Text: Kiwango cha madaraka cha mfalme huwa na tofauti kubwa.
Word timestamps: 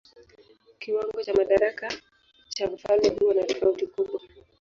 Kiwango 0.79 1.23
cha 1.23 1.33
madaraka 1.33 1.87
cha 2.49 2.67
mfalme 2.67 3.09
huwa 3.09 3.33
na 3.33 3.43
tofauti 3.43 3.87
kubwa. 3.87 4.21